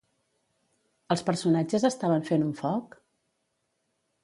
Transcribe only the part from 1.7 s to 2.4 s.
estaven